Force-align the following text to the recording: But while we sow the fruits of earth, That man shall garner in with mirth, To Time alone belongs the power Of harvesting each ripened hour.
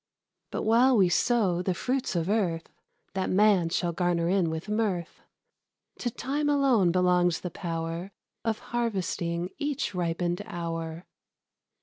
But 0.49 0.63
while 0.63 0.97
we 0.97 1.09
sow 1.09 1.61
the 1.61 1.75
fruits 1.75 2.15
of 2.15 2.27
earth, 2.27 2.69
That 3.13 3.29
man 3.29 3.69
shall 3.69 3.91
garner 3.93 4.29
in 4.29 4.49
with 4.49 4.67
mirth, 4.67 5.21
To 5.99 6.09
Time 6.09 6.49
alone 6.49 6.91
belongs 6.91 7.41
the 7.41 7.51
power 7.51 8.11
Of 8.43 8.57
harvesting 8.73 9.51
each 9.59 9.93
ripened 9.93 10.41
hour. 10.47 11.05